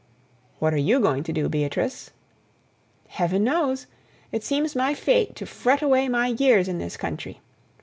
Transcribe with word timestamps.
"What 0.57 0.73
are 0.73 0.77
you 0.79 0.99
going 0.99 1.21
to 1.25 1.31
do, 1.31 1.47
Beatrice?" 1.47 2.09
"Heaven 3.09 3.43
knows. 3.43 3.85
It 4.31 4.43
seems 4.43 4.75
my 4.75 4.95
fate 4.95 5.35
to 5.35 5.45
fret 5.45 5.83
away 5.83 6.09
my 6.09 6.29
years 6.29 6.67
in 6.67 6.79
this 6.79 6.97
country. 6.97 7.39